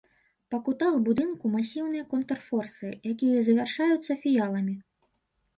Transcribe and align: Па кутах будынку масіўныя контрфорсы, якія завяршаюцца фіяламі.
Па 0.53 0.59
кутах 0.67 0.95
будынку 1.07 1.51
масіўныя 1.57 2.07
контрфорсы, 2.15 2.87
якія 3.13 3.45
завяршаюцца 3.51 4.21
фіяламі. 4.25 4.75